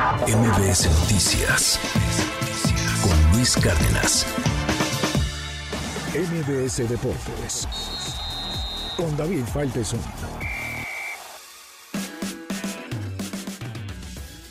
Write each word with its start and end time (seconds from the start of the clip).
MBS 0.00 0.88
Noticias 1.00 1.78
con 3.02 3.32
Luis 3.32 3.54
Cárdenas. 3.54 4.26
MBS 6.14 6.88
Deportes 6.88 7.68
con 8.96 9.14
David 9.18 9.44
Faitelson. 9.44 10.00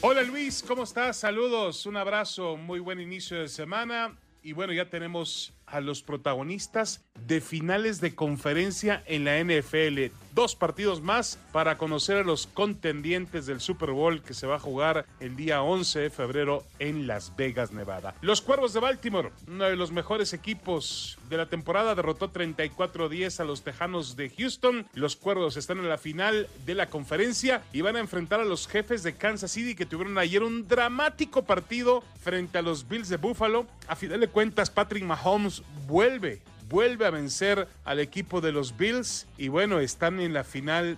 Hola 0.01 0.21
Luis, 0.21 0.61
¿cómo 0.61 0.83
estás? 0.83 1.17
Saludos, 1.17 1.87
un 1.87 1.97
abrazo, 1.97 2.55
muy 2.55 2.79
buen 2.79 2.99
inicio 2.99 3.39
de 3.39 3.47
semana. 3.47 4.19
Y 4.43 4.53
bueno, 4.53 4.71
ya 4.71 4.87
tenemos 4.87 5.51
a 5.71 5.81
los 5.81 6.01
protagonistas 6.01 7.05
de 7.25 7.41
finales 7.41 8.01
de 8.01 8.15
conferencia 8.15 9.03
en 9.05 9.25
la 9.25 9.43
NFL. 9.43 10.13
Dos 10.33 10.55
partidos 10.55 11.01
más 11.01 11.37
para 11.51 11.77
conocer 11.77 12.17
a 12.17 12.23
los 12.23 12.47
contendientes 12.47 13.45
del 13.45 13.59
Super 13.59 13.91
Bowl 13.91 14.21
que 14.21 14.33
se 14.33 14.47
va 14.47 14.55
a 14.55 14.59
jugar 14.59 15.05
el 15.19 15.35
día 15.35 15.61
11 15.61 15.99
de 15.99 16.09
febrero 16.09 16.63
en 16.77 17.07
Las 17.07 17.35
Vegas, 17.35 17.71
Nevada. 17.71 18.15
Los 18.21 18.41
Cuervos 18.41 18.73
de 18.73 18.79
Baltimore, 18.79 19.31
uno 19.47 19.65
de 19.65 19.75
los 19.75 19.91
mejores 19.91 20.33
equipos 20.33 21.17
de 21.29 21.37
la 21.37 21.47
temporada, 21.47 21.95
derrotó 21.95 22.31
34-10 22.31 23.39
a 23.39 23.43
los 23.43 23.63
Tejanos 23.63 24.15
de 24.15 24.29
Houston. 24.29 24.87
Los 24.93 25.15
Cuervos 25.15 25.57
están 25.57 25.79
en 25.79 25.89
la 25.89 25.97
final 25.97 26.47
de 26.65 26.75
la 26.75 26.89
conferencia 26.89 27.61
y 27.73 27.81
van 27.81 27.95
a 27.95 27.99
enfrentar 27.99 28.39
a 28.39 28.45
los 28.45 28.67
jefes 28.67 29.03
de 29.03 29.15
Kansas 29.15 29.51
City 29.51 29.75
que 29.75 29.85
tuvieron 29.85 30.17
ayer 30.17 30.43
un 30.43 30.67
dramático 30.67 31.43
partido 31.43 32.03
frente 32.21 32.57
a 32.57 32.61
los 32.61 32.87
Bills 32.87 33.09
de 33.09 33.17
Buffalo. 33.17 33.65
A 33.87 33.95
final 33.95 34.19
de 34.19 34.27
cuentas, 34.27 34.69
Patrick 34.69 35.03
Mahomes 35.03 35.58
vuelve, 35.87 36.41
vuelve 36.69 37.05
a 37.05 37.09
vencer 37.09 37.67
al 37.83 37.99
equipo 37.99 38.41
de 38.41 38.51
los 38.51 38.77
Bills 38.77 39.27
y 39.37 39.47
bueno, 39.47 39.79
están 39.79 40.19
en 40.19 40.33
la 40.33 40.43
final 40.43 40.97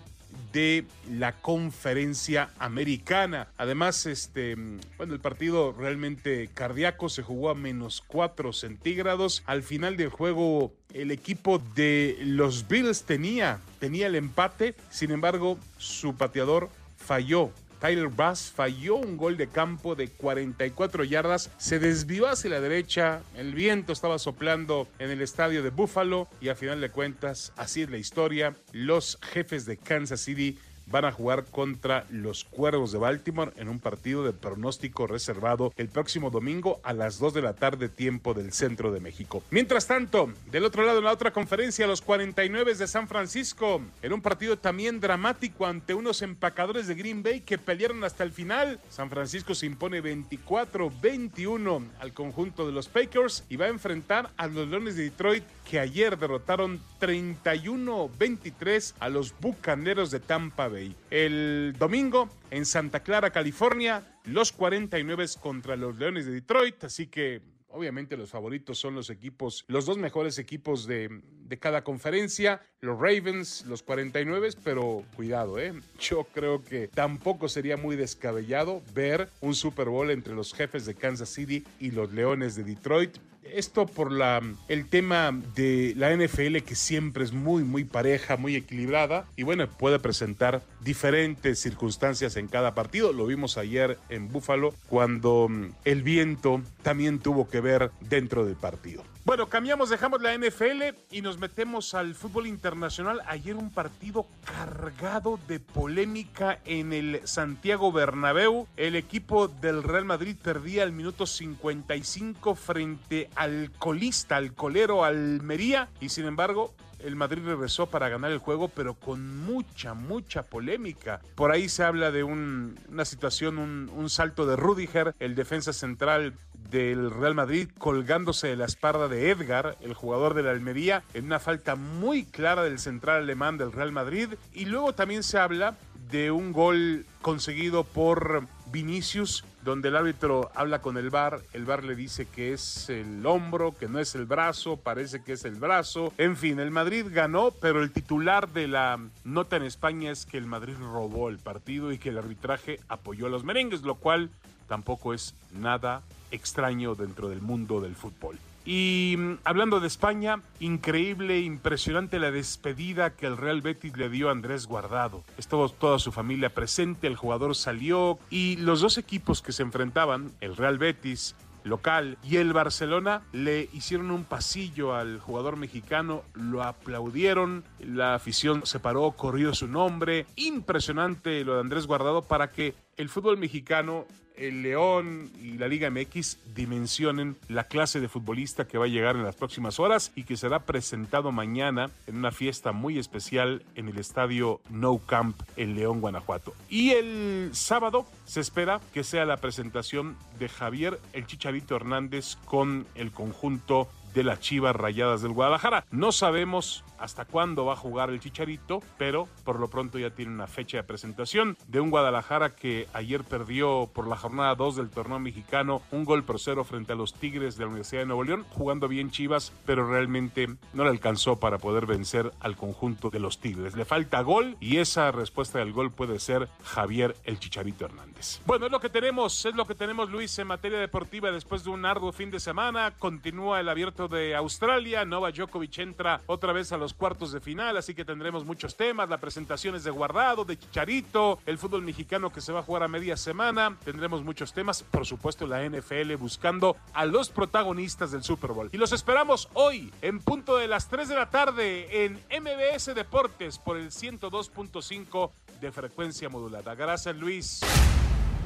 de 0.53 0.85
la 1.09 1.33
conferencia 1.33 2.49
americana. 2.59 3.47
Además, 3.57 4.05
este, 4.05 4.55
bueno, 4.97 5.13
el 5.13 5.19
partido 5.19 5.73
realmente 5.77 6.49
cardíaco 6.53 7.09
se 7.09 7.23
jugó 7.23 7.49
a 7.49 7.55
menos 7.55 8.03
4 8.07 8.53
centígrados. 8.53 9.43
Al 9.45 9.63
final 9.63 9.97
del 9.97 10.09
juego, 10.09 10.73
el 10.93 11.11
equipo 11.11 11.59
de 11.75 12.17
los 12.21 12.67
Bills 12.67 13.03
tenía, 13.03 13.59
tenía 13.79 14.07
el 14.07 14.15
empate. 14.15 14.75
Sin 14.89 15.11
embargo, 15.11 15.57
su 15.77 16.15
pateador 16.15 16.69
falló 16.97 17.51
Tyler 17.81 18.09
Bass 18.09 18.53
falló 18.55 18.95
un 18.95 19.17
gol 19.17 19.37
de 19.37 19.47
campo 19.47 19.95
de 19.95 20.07
44 20.07 21.03
yardas, 21.03 21.49
se 21.57 21.79
desvió 21.79 22.27
hacia 22.27 22.51
la 22.51 22.61
derecha, 22.61 23.23
el 23.35 23.55
viento 23.55 23.91
estaba 23.91 24.19
soplando 24.19 24.87
en 24.99 25.09
el 25.09 25.19
estadio 25.19 25.63
de 25.63 25.71
Buffalo 25.71 26.27
y 26.39 26.49
a 26.49 26.55
final 26.55 26.79
de 26.79 26.91
cuentas, 26.91 27.53
así 27.57 27.81
es 27.81 27.89
la 27.89 27.97
historia, 27.97 28.55
los 28.71 29.17
jefes 29.23 29.65
de 29.65 29.77
Kansas 29.77 30.21
City 30.21 30.59
van 30.91 31.05
a 31.05 31.11
jugar 31.11 31.45
contra 31.45 32.05
los 32.09 32.43
Cuervos 32.43 32.91
de 32.91 32.99
Baltimore 32.99 33.51
en 33.57 33.69
un 33.69 33.79
partido 33.79 34.23
de 34.23 34.33
pronóstico 34.33 35.07
reservado 35.07 35.73
el 35.77 35.89
próximo 35.89 36.29
domingo 36.29 36.79
a 36.83 36.93
las 36.93 37.19
2 37.19 37.33
de 37.33 37.41
la 37.41 37.53
tarde 37.53 37.89
tiempo 37.89 38.33
del 38.33 38.53
centro 38.53 38.91
de 38.91 38.99
México. 38.99 39.43
Mientras 39.49 39.87
tanto, 39.87 40.31
del 40.51 40.65
otro 40.65 40.83
lado 40.83 40.99
en 40.99 41.05
la 41.05 41.11
otra 41.11 41.31
conferencia, 41.31 41.87
los 41.87 42.01
49 42.01 42.75
de 42.75 42.87
San 42.87 43.07
Francisco 43.07 43.81
en 44.01 44.13
un 44.13 44.21
partido 44.21 44.57
también 44.57 44.99
dramático 44.99 45.65
ante 45.65 45.93
unos 45.93 46.21
empacadores 46.21 46.87
de 46.87 46.95
Green 46.95 47.23
Bay 47.23 47.41
que 47.41 47.57
pelearon 47.57 48.03
hasta 48.03 48.23
el 48.23 48.31
final. 48.31 48.79
San 48.89 49.09
Francisco 49.09 49.55
se 49.55 49.65
impone 49.65 50.03
24-21 50.03 51.87
al 51.99 52.13
conjunto 52.13 52.65
de 52.65 52.71
los 52.71 52.87
Packers 52.87 53.43
y 53.49 53.55
va 53.55 53.65
a 53.65 53.69
enfrentar 53.69 54.31
a 54.37 54.47
los 54.47 54.67
Leones 54.67 54.95
de 54.95 55.03
Detroit 55.03 55.43
que 55.69 55.79
ayer 55.79 56.17
derrotaron 56.17 56.81
31-23 56.99 58.93
a 58.99 59.09
los 59.09 59.33
Bucaneros 59.39 60.11
de 60.11 60.19
Tampa 60.19 60.67
Bay. 60.67 60.80
El 61.09 61.75
domingo 61.77 62.29
en 62.49 62.65
Santa 62.65 63.01
Clara, 63.01 63.31
California, 63.31 64.19
los 64.25 64.51
49 64.51 65.25
contra 65.39 65.75
los 65.75 65.97
Leones 65.97 66.25
de 66.25 66.33
Detroit, 66.33 66.83
así 66.83 67.07
que 67.07 67.41
Obviamente 67.73 68.17
los 68.17 68.29
favoritos 68.29 68.77
son 68.77 68.95
los 68.95 69.09
equipos, 69.09 69.63
los 69.67 69.85
dos 69.85 69.97
mejores 69.97 70.37
equipos 70.37 70.85
de, 70.85 71.21
de, 71.51 71.57
cada 71.57 71.83
conferencia, 71.83 72.61
los 72.79 72.97
Ravens, 72.97 73.65
los 73.67 73.83
49, 73.83 74.49
pero 74.63 75.03
cuidado, 75.15 75.59
¿eh? 75.59 75.73
Yo 75.99 76.25
creo 76.33 76.63
que 76.63 76.87
tampoco 76.87 77.47
sería 77.47 77.77
muy 77.77 77.95
descabellado 77.95 78.81
ver 78.93 79.29
un 79.41 79.53
Super 79.53 79.89
Bowl 79.89 80.09
entre 80.09 80.33
los 80.33 80.53
jefes 80.53 80.85
de 80.85 80.95
Kansas 80.95 81.29
City 81.29 81.63
y 81.79 81.91
los 81.91 82.11
Leones 82.13 82.55
de 82.55 82.63
Detroit. 82.63 83.17
Esto 83.43 83.85
por 83.85 84.11
la, 84.11 84.41
el 84.69 84.87
tema 84.87 85.31
de 85.55 85.93
la 85.97 86.15
NFL 86.15 86.57
que 86.59 86.75
siempre 86.75 87.23
es 87.23 87.33
muy, 87.33 87.63
muy 87.63 87.83
pareja, 87.83 88.37
muy 88.37 88.55
equilibrada 88.55 89.25
y 89.35 89.43
bueno, 89.43 89.67
puede 89.67 89.99
presentar 89.99 90.61
diferentes 90.79 91.59
circunstancias 91.59 92.37
en 92.37 92.47
cada 92.47 92.73
partido. 92.75 93.11
Lo 93.13 93.25
vimos 93.25 93.57
ayer 93.57 93.97
en 94.09 94.29
Buffalo 94.29 94.73
cuando 94.87 95.47
mm, 95.49 95.71
el 95.85 96.03
viento 96.03 96.61
también 96.81 97.19
tuvo 97.19 97.49
que 97.49 97.61
ver 97.61 97.91
dentro 97.99 98.45
del 98.45 98.55
partido. 98.55 99.03
Bueno, 99.23 99.49
cambiamos, 99.49 99.89
dejamos 99.91 100.19
la 100.19 100.35
NFL 100.35 100.95
y 101.11 101.21
nos 101.21 101.37
metemos 101.37 101.93
al 101.93 102.15
fútbol 102.15 102.47
internacional. 102.47 103.21
Ayer 103.27 103.55
un 103.55 103.69
partido 103.69 104.25
cargado 104.45 105.39
de 105.47 105.59
polémica 105.59 106.59
en 106.65 106.91
el 106.91 107.21
Santiago 107.25 107.91
Bernabéu. 107.91 108.67
El 108.77 108.95
equipo 108.95 109.47
del 109.47 109.83
Real 109.83 110.05
Madrid 110.05 110.35
perdía 110.41 110.81
al 110.81 110.91
minuto 110.91 111.27
55 111.27 112.55
frente 112.55 113.29
al 113.35 113.69
colista, 113.77 114.37
al 114.37 114.53
colero 114.53 115.05
Almería 115.05 115.89
y 115.99 116.09
sin 116.09 116.25
embargo 116.25 116.73
el 117.03 117.15
Madrid 117.15 117.43
regresó 117.45 117.87
para 117.87 118.09
ganar 118.09 118.31
el 118.31 118.37
juego, 118.39 118.69
pero 118.69 118.93
con 118.93 119.43
mucha, 119.43 119.93
mucha 119.93 120.43
polémica. 120.43 121.21
Por 121.35 121.51
ahí 121.51 121.69
se 121.69 121.83
habla 121.83 122.11
de 122.11 122.23
una 122.23 123.05
situación, 123.05 123.57
un, 123.57 123.91
un 123.95 124.09
salto 124.09 124.45
de 124.45 124.55
Rudiger, 124.55 125.15
el 125.19 125.35
defensa 125.35 125.73
central 125.73 126.33
del 126.71 127.11
Real 127.11 127.35
Madrid 127.35 127.69
colgándose 127.77 128.47
de 128.47 128.55
la 128.55 128.65
espalda 128.65 129.07
de 129.07 129.29
Edgar, 129.29 129.77
el 129.81 129.93
jugador 129.93 130.33
de 130.33 130.43
la 130.43 130.51
Almería, 130.51 131.03
en 131.13 131.25
una 131.25 131.39
falta 131.39 131.75
muy 131.75 132.23
clara 132.25 132.63
del 132.63 132.79
central 132.79 133.23
alemán 133.23 133.57
del 133.57 133.73
Real 133.73 133.91
Madrid. 133.91 134.29
Y 134.53 134.65
luego 134.65 134.93
también 134.93 135.21
se 135.21 135.37
habla 135.37 135.75
de 136.09 136.31
un 136.31 136.51
gol 136.51 137.05
conseguido 137.21 137.83
por 137.83 138.47
Vinicius, 138.71 139.43
donde 139.63 139.89
el 139.89 139.95
árbitro 139.95 140.49
habla 140.55 140.81
con 140.81 140.97
el 140.97 141.09
VAR, 141.09 141.41
el 141.53 141.65
VAR 141.65 141.83
le 141.83 141.95
dice 141.95 142.25
que 142.25 142.53
es 142.53 142.89
el 142.89 143.25
hombro, 143.25 143.75
que 143.77 143.87
no 143.87 143.99
es 143.99 144.15
el 144.15 144.25
brazo, 144.25 144.77
parece 144.77 145.23
que 145.23 145.33
es 145.33 145.45
el 145.45 145.55
brazo. 145.55 146.13
En 146.17 146.35
fin, 146.35 146.59
el 146.59 146.71
Madrid 146.71 147.05
ganó, 147.11 147.51
pero 147.51 147.81
el 147.81 147.91
titular 147.91 148.49
de 148.49 148.67
la 148.67 148.97
nota 149.23 149.57
en 149.57 149.63
España 149.63 150.11
es 150.11 150.25
que 150.25 150.37
el 150.37 150.45
Madrid 150.45 150.75
robó 150.79 151.29
el 151.29 151.37
partido 151.37 151.91
y 151.91 151.97
que 151.97 152.09
el 152.09 152.17
arbitraje 152.17 152.79
apoyó 152.87 153.27
a 153.27 153.29
los 153.29 153.43
merengues, 153.43 153.81
lo 153.81 153.95
cual 153.95 154.29
tampoco 154.67 155.13
es 155.13 155.35
nada 155.53 156.01
extraño 156.31 156.95
dentro 156.95 157.29
del 157.29 157.41
mundo 157.41 157.81
del 157.81 157.95
fútbol. 157.95 158.37
Y 158.65 159.15
mm, 159.17 159.33
hablando 159.43 159.79
de 159.79 159.87
España, 159.87 160.41
increíble, 160.59 161.39
impresionante 161.41 162.19
la 162.19 162.31
despedida 162.31 163.15
que 163.15 163.25
el 163.25 163.37
Real 163.37 163.61
Betis 163.61 163.97
le 163.97 164.09
dio 164.09 164.29
a 164.29 164.31
Andrés 164.31 164.67
Guardado. 164.67 165.23
Estuvo 165.37 165.69
toda 165.69 165.99
su 165.99 166.11
familia 166.11 166.49
presente, 166.49 167.07
el 167.07 167.15
jugador 167.15 167.55
salió 167.55 168.19
y 168.29 168.57
los 168.57 168.81
dos 168.81 168.97
equipos 168.97 169.41
que 169.41 169.51
se 169.51 169.63
enfrentaban, 169.63 170.31
el 170.41 170.55
Real 170.55 170.77
Betis 170.77 171.35
local 171.63 172.17
y 172.23 172.37
el 172.37 172.53
Barcelona 172.53 173.21
le 173.31 173.69
hicieron 173.73 174.11
un 174.11 174.23
pasillo 174.23 174.95
al 174.95 175.19
jugador 175.19 175.57
mexicano, 175.57 176.23
lo 176.33 176.63
aplaudieron, 176.63 177.63
la 177.79 178.15
afición 178.15 178.65
se 178.65 178.79
paró, 178.79 179.11
corrió 179.11 179.53
su 179.53 179.67
nombre, 179.67 180.25
impresionante 180.35 181.43
lo 181.43 181.55
de 181.55 181.61
Andrés 181.61 181.87
Guardado 181.87 182.23
para 182.23 182.51
que 182.51 182.73
el 183.01 183.09
fútbol 183.09 183.37
mexicano 183.37 184.05
el 184.35 184.63
León 184.63 185.31
y 185.41 185.57
la 185.57 185.67
Liga 185.67 185.89
MX 185.89 186.37
dimensionen 186.55 187.37
la 187.47 187.65
clase 187.65 187.99
de 187.99 188.07
futbolista 188.07 188.67
que 188.67 188.77
va 188.77 188.85
a 188.85 188.87
llegar 188.89 189.15
en 189.15 189.23
las 189.23 189.35
próximas 189.35 189.79
horas 189.79 190.11
y 190.15 190.23
que 190.23 190.37
será 190.37 190.65
presentado 190.65 191.31
mañana 191.31 191.89
en 192.07 192.17
una 192.17 192.31
fiesta 192.31 192.71
muy 192.71 192.97
especial 192.97 193.63
en 193.75 193.89
el 193.89 193.99
estadio 193.99 194.61
No 194.69 194.97
Camp 194.99 195.39
en 195.57 195.75
León, 195.75 196.01
Guanajuato. 196.01 196.53
Y 196.69 196.91
el 196.91 197.49
sábado 197.53 198.05
se 198.25 198.39
espera 198.39 198.81
que 198.93 199.03
sea 199.03 199.25
la 199.25 199.37
presentación 199.37 200.15
de 200.39 200.49
Javier 200.49 200.99
el 201.13 201.27
Chicharito 201.27 201.75
Hernández 201.75 202.37
con 202.45 202.87
el 202.95 203.11
conjunto 203.11 203.89
de 204.13 204.23
las 204.23 204.39
Chivas 204.39 204.75
Rayadas 204.75 205.21
del 205.21 205.33
Guadalajara. 205.33 205.85
No 205.91 206.11
sabemos 206.11 206.83
hasta 207.01 207.25
cuándo 207.25 207.65
va 207.65 207.73
a 207.73 207.77
jugar 207.77 208.09
el 208.09 208.19
Chicharito, 208.19 208.81
pero 208.97 209.27
por 209.43 209.59
lo 209.59 209.69
pronto 209.69 209.97
ya 209.97 210.11
tiene 210.11 210.31
una 210.31 210.47
fecha 210.47 210.77
de 210.77 210.83
presentación 210.83 211.57
de 211.67 211.79
un 211.79 211.89
Guadalajara 211.89 212.55
que 212.55 212.87
ayer 212.93 213.23
perdió 213.23 213.89
por 213.93 214.07
la 214.07 214.15
jornada 214.15 214.53
2 214.55 214.75
del 214.75 214.89
torneo 214.89 215.19
mexicano 215.19 215.81
un 215.91 216.05
gol 216.05 216.23
por 216.23 216.39
cero 216.39 216.63
frente 216.63 216.93
a 216.93 216.95
los 216.95 217.13
Tigres 217.13 217.57
de 217.57 217.63
la 217.63 217.69
Universidad 217.69 218.01
de 218.01 218.05
Nuevo 218.07 218.23
León, 218.23 218.45
jugando 218.51 218.87
bien 218.87 219.09
Chivas, 219.09 219.51
pero 219.65 219.87
realmente 219.87 220.47
no 220.73 220.83
le 220.83 220.89
alcanzó 220.89 221.39
para 221.39 221.57
poder 221.57 221.85
vencer 221.85 222.31
al 222.39 222.55
conjunto 222.55 223.09
de 223.09 223.19
los 223.19 223.39
Tigres. 223.39 223.75
Le 223.75 223.85
falta 223.85 224.21
gol 224.21 224.57
y 224.59 224.77
esa 224.77 225.11
respuesta 225.11 225.59
del 225.59 225.73
gol 225.73 225.91
puede 225.91 226.19
ser 226.19 226.49
Javier 226.63 227.15
el 227.23 227.39
Chicharito 227.39 227.85
Hernández. 227.85 228.41
Bueno, 228.45 228.67
es 228.67 228.71
lo 228.71 228.79
que 228.79 228.89
tenemos, 228.89 229.45
es 229.45 229.55
lo 229.55 229.65
que 229.65 229.75
tenemos 229.75 230.09
Luis 230.11 230.37
en 230.37 230.47
materia 230.47 230.79
deportiva 230.79 231.31
después 231.31 231.63
de 231.63 231.71
un 231.71 231.85
arduo 231.85 232.11
fin 232.11 232.29
de 232.29 232.39
semana. 232.39 232.91
Continúa 232.91 233.59
el 233.59 233.69
abierto 233.69 234.00
de 234.07 234.35
Australia. 234.35 235.05
Nova 235.05 235.31
Djokovic 235.31 235.79
entra 235.79 236.21
otra 236.25 236.53
vez 236.53 236.71
a 236.71 236.77
los 236.77 236.93
cuartos 236.93 237.31
de 237.31 237.39
final, 237.39 237.77
así 237.77 237.93
que 237.93 238.05
tendremos 238.05 238.45
muchos 238.45 238.75
temas. 238.75 239.09
La 239.09 239.19
presentación 239.19 239.75
es 239.75 239.83
de 239.83 239.91
Guardado, 239.91 240.45
de 240.45 240.57
Chicharito, 240.57 241.39
el 241.45 241.57
fútbol 241.57 241.81
mexicano 241.81 242.31
que 242.31 242.41
se 242.41 242.51
va 242.51 242.59
a 242.59 242.63
jugar 242.63 242.83
a 242.83 242.87
media 242.87 243.17
semana. 243.17 243.77
Tendremos 243.83 244.23
muchos 244.23 244.53
temas. 244.53 244.83
Por 244.83 245.05
supuesto, 245.05 245.47
la 245.47 245.63
NFL 245.63 246.15
buscando 246.15 246.75
a 246.93 247.05
los 247.05 247.29
protagonistas 247.29 248.11
del 248.11 248.23
Super 248.23 248.51
Bowl. 248.51 248.69
Y 248.71 248.77
los 248.77 248.91
esperamos 248.91 249.49
hoy 249.53 249.93
en 250.01 250.19
punto 250.19 250.57
de 250.57 250.67
las 250.67 250.87
3 250.89 251.09
de 251.09 251.15
la 251.15 251.29
tarde 251.29 252.05
en 252.05 252.13
MBS 252.29 252.93
Deportes 252.95 253.57
por 253.57 253.77
el 253.77 253.91
102.5 253.91 255.31
de 255.59 255.71
frecuencia 255.71 256.29
modulada. 256.29 256.75
Gracias, 256.75 257.15
Luis. 257.15 257.61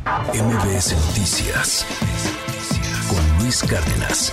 MBS 0.05 0.93
Noticias 1.07 1.85
con 3.09 3.39
Luis 3.39 3.63
Cárdenas. 3.63 4.31